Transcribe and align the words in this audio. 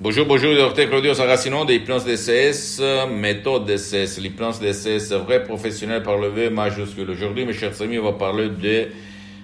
Bonjour, 0.00 0.26
bonjour, 0.26 0.54
docteur 0.54 0.88
Claudio 0.88 1.12
Saracino 1.12 1.64
de 1.64 1.72
l'hypnose 1.72 2.04
DCS, 2.04 2.80
méthode 3.10 3.64
DCS, 3.64 4.20
l'hypnose 4.20 4.60
DCS, 4.60 5.12
vrai 5.26 5.42
professionnel 5.42 6.04
par 6.04 6.16
le 6.18 6.28
V 6.28 6.50
majuscule. 6.50 7.10
Aujourd'hui, 7.10 7.44
mes 7.44 7.52
chers 7.52 7.82
amis, 7.82 7.98
on 7.98 8.04
va 8.04 8.12
parler 8.12 8.48
de 8.48 8.90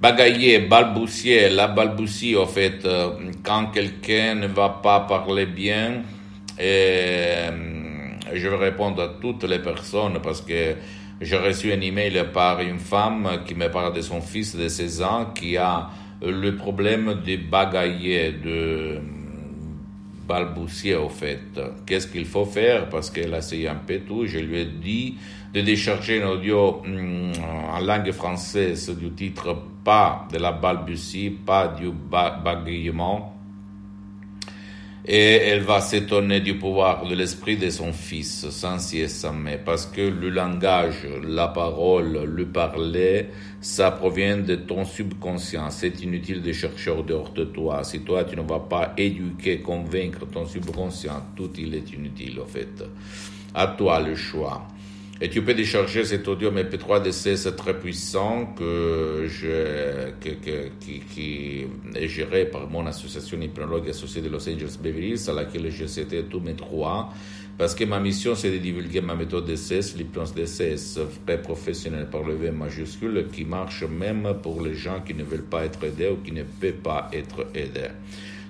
bagailler, 0.00 0.60
balbutier, 0.60 1.48
la 1.48 1.66
balbutie, 1.66 2.36
en 2.36 2.46
fait, 2.46 2.84
euh, 2.84 3.08
quand 3.42 3.72
quelqu'un 3.72 4.36
ne 4.36 4.46
va 4.46 4.68
pas 4.68 5.00
parler 5.00 5.46
bien, 5.46 6.02
et 6.60 6.62
euh, 6.62 7.50
je 8.32 8.46
vais 8.48 8.56
répondre 8.56 9.02
à 9.02 9.08
toutes 9.20 9.42
les 9.42 9.58
personnes 9.58 10.20
parce 10.22 10.42
que 10.42 10.76
j'ai 11.20 11.38
reçu 11.38 11.72
un 11.72 11.80
email 11.80 12.24
par 12.32 12.60
une 12.60 12.78
femme 12.78 13.40
qui 13.44 13.56
me 13.56 13.68
parle 13.68 13.94
de 13.94 14.00
son 14.00 14.20
fils 14.20 14.54
de 14.54 14.68
16 14.68 15.02
ans 15.02 15.26
qui 15.34 15.56
a 15.56 15.88
le 16.24 16.54
problème 16.54 17.20
de 17.26 17.36
bagailler, 17.36 18.30
de 18.30 19.00
balbutier 20.26 20.96
au 20.96 21.08
fait. 21.08 21.40
Qu'est-ce 21.86 22.06
qu'il 22.06 22.26
faut 22.26 22.44
faire? 22.44 22.88
Parce 22.88 23.10
qu'elle 23.10 23.34
a 23.34 23.38
essayé 23.38 23.68
un 23.68 23.76
peu 23.76 24.00
tout. 24.00 24.26
Je 24.26 24.38
lui 24.38 24.60
ai 24.60 24.64
dit 24.64 25.16
de 25.52 25.60
décharger 25.60 26.22
un 26.22 26.28
audio 26.28 26.82
mm, 26.84 27.32
en 27.72 27.80
langue 27.80 28.12
française 28.12 28.90
du 28.90 29.10
titre 29.12 29.56
pas 29.84 30.26
de 30.32 30.38
la 30.38 30.50
balbutie, 30.50 31.30
pas 31.30 31.68
du 31.68 31.90
bagaillement 31.90 33.35
et 35.08 35.36
elle 35.36 35.62
va 35.62 35.80
s'étonner 35.80 36.40
du 36.40 36.58
pouvoir 36.58 37.06
de 37.06 37.14
l'esprit 37.14 37.56
de 37.56 37.70
son 37.70 37.92
fils, 37.92 38.48
sans 38.50 38.78
si 38.80 39.00
et 39.00 39.08
sans 39.08 39.32
mais, 39.32 39.56
parce 39.56 39.86
que 39.86 40.00
le 40.00 40.30
langage, 40.30 41.06
la 41.22 41.46
parole, 41.46 42.24
le 42.24 42.46
parler, 42.46 43.26
ça 43.60 43.92
provient 43.92 44.38
de 44.38 44.56
ton 44.56 44.84
subconscient. 44.84 45.70
C'est 45.70 46.02
inutile 46.02 46.42
de 46.42 46.52
chercher 46.52 46.92
dehors 47.06 47.30
de 47.30 47.44
toi. 47.44 47.84
Si 47.84 48.00
toi, 48.00 48.24
tu 48.24 48.36
ne 48.36 48.42
vas 48.42 48.58
pas 48.58 48.94
éduquer, 48.96 49.60
convaincre 49.60 50.26
ton 50.26 50.44
subconscient, 50.44 51.24
tout 51.36 51.50
il 51.56 51.74
est 51.74 51.92
inutile, 51.92 52.40
en 52.40 52.46
fait. 52.46 52.82
À 53.54 53.68
toi 53.68 54.00
le 54.00 54.16
choix. 54.16 54.66
Et 55.18 55.30
tu 55.30 55.40
peux 55.40 55.54
décharger 55.54 56.04
cet 56.04 56.28
audio 56.28 56.50
MP3 56.50 57.02
DCS 57.02 57.56
très 57.56 57.78
puissant 57.78 58.52
que 58.54 59.26
je, 59.26 60.10
qui, 60.20 61.00
qui, 61.00 61.66
est 61.94 62.08
géré 62.08 62.44
par 62.44 62.68
mon 62.68 62.86
association 62.86 63.40
hypnologue 63.40 63.88
associée 63.88 64.20
de 64.20 64.28
Los 64.28 64.46
Angeles 64.46 64.76
Beverly 64.78 65.12
Hills, 65.12 65.30
à 65.30 65.32
laquelle 65.32 65.70
j'ai 65.70 65.88
cité 65.88 66.22
tous 66.24 66.40
mes 66.40 66.52
trois, 66.52 67.14
parce 67.56 67.74
que 67.74 67.84
ma 67.84 67.98
mission 67.98 68.34
c'est 68.34 68.50
de 68.50 68.58
divulguer 68.58 69.00
ma 69.00 69.14
méthode 69.14 69.46
DCS, 69.46 69.96
l'hypnose 69.96 70.34
DCS, 70.34 70.98
très 71.26 71.40
professionnelle 71.40 72.10
par 72.10 72.22
le 72.22 72.34
V 72.34 72.50
majuscule, 72.50 73.28
qui 73.32 73.46
marche 73.46 73.84
même 73.84 74.34
pour 74.42 74.60
les 74.60 74.74
gens 74.74 75.00
qui 75.00 75.14
ne 75.14 75.24
veulent 75.24 75.44
pas 75.44 75.64
être 75.64 75.82
aidés 75.84 76.10
ou 76.10 76.16
qui 76.16 76.32
ne 76.32 76.42
peuvent 76.42 76.72
pas 76.74 77.08
être 77.14 77.46
aidés. 77.54 77.88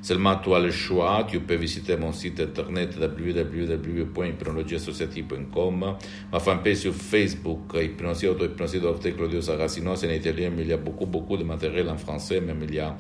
Seulement, 0.07 0.41
as 0.41 0.61
le 0.61 0.71
choix. 0.71 1.27
Tu 1.29 1.41
peux 1.41 1.57
visiter 1.57 1.97
mon 1.97 2.13
site 2.13 2.39
internet 2.39 2.97
www.hypnologieassociative.com, 2.97 5.97
ma 6.31 6.39
fanpage 6.39 6.77
sur 6.77 6.95
Facebook, 6.95 7.75
Hypnosie 7.75 8.29
Auto-Hypnosie. 8.29 8.79
Claudio 9.17 9.41
Saracino. 9.41 9.97
C'est 9.97 10.09
en 10.09 10.13
italien, 10.13 10.53
mais 10.57 10.63
il 10.63 10.69
y 10.69 10.73
a 10.73 10.77
beaucoup, 10.77 11.07
beaucoup 11.07 11.37
de 11.37 11.43
matériel 11.43 11.89
en 11.89 11.97
français, 11.97 12.41
même 12.41 12.61
il 12.63 12.77
y 12.77 12.79
a 12.79 12.97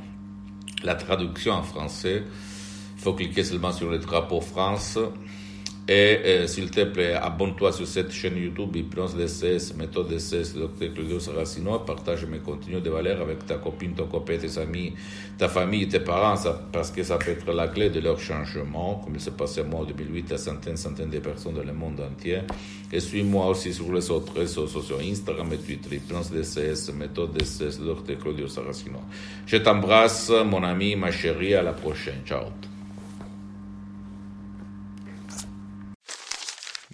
la 0.82 0.96
traduction 0.96 1.52
en 1.52 1.62
français. 1.62 2.24
Il 2.96 3.00
faut 3.00 3.14
cliquer 3.14 3.44
seulement 3.44 3.70
sur 3.70 3.88
le 3.88 3.98
drapeau 3.98 4.41
France. 4.41 4.98
Et 5.88 6.18
euh, 6.24 6.46
s'il 6.48 6.68
te 6.72 6.82
plaît, 6.82 7.14
abonne-toi 7.14 7.70
sur 7.70 7.86
cette 7.86 8.10
chaîne 8.10 8.36
YouTube 8.36 8.74
Hypnose 8.74 9.14
DCS, 9.14 9.72
méthode 9.76 10.08
DCS, 10.08 10.54
Dr. 10.54 10.92
Claudio 10.92 11.20
Saracino. 11.20 11.78
Partage 11.78 12.26
mes 12.26 12.38
contenus 12.38 12.82
de 12.82 12.90
valeur 12.90 13.20
avec 13.20 13.46
ta 13.46 13.54
copine, 13.54 13.94
ton 13.94 14.06
copain, 14.06 14.36
tes 14.36 14.58
amis, 14.58 14.94
ta 15.38 15.48
famille, 15.48 15.86
tes 15.86 16.00
parents, 16.00 16.42
parce 16.72 16.90
que 16.90 17.04
ça 17.04 17.18
peut 17.18 17.30
être 17.30 17.52
la 17.52 17.68
clé 17.68 17.88
de 17.88 18.00
leur 18.00 18.18
changement, 18.18 19.00
comme 19.04 19.14
il 19.14 19.20
s'est 19.20 19.30
passé 19.30 19.62
moi 19.62 19.80
en 19.80 19.84
2008 19.84 20.32
à 20.32 20.38
centaines, 20.38 20.76
centaines 20.76 21.10
de 21.10 21.20
personnes 21.20 21.54
dans 21.54 21.62
le 21.62 21.72
monde 21.72 22.00
entier. 22.00 22.40
Et 22.92 22.98
suis-moi 22.98 23.46
aussi 23.46 23.72
sur 23.72 23.92
les 23.92 24.10
autres 24.10 24.34
réseaux 24.34 24.66
sociaux, 24.66 24.98
Instagram 25.00 25.52
et 25.52 25.58
Twitter, 25.58 25.96
Hypnose 25.96 26.32
DCS, 26.32 26.92
méthode 26.94 27.32
DCS, 27.32 27.78
Dr. 27.78 28.19
Claudio 28.20 28.48
Saracino. 28.48 28.98
Je 29.46 29.58
t'embrasse, 29.58 30.32
mon 30.44 30.64
ami, 30.64 30.96
ma 30.96 31.12
chérie, 31.12 31.54
à 31.54 31.62
la 31.62 31.75
prochaine. 31.75 32.22
Ciao. 32.26 32.46